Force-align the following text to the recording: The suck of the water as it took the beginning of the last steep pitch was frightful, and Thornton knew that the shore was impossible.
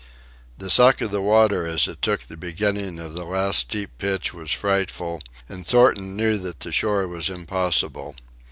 The 0.57 0.71
suck 0.71 0.99
of 1.01 1.11
the 1.11 1.21
water 1.21 1.67
as 1.67 1.87
it 1.87 2.01
took 2.01 2.21
the 2.21 2.35
beginning 2.35 2.97
of 2.97 3.13
the 3.13 3.23
last 3.23 3.59
steep 3.59 3.99
pitch 3.99 4.33
was 4.33 4.51
frightful, 4.51 5.21
and 5.47 5.63
Thornton 5.63 6.15
knew 6.17 6.39
that 6.39 6.61
the 6.61 6.71
shore 6.71 7.07
was 7.07 7.29
impossible. 7.29 8.15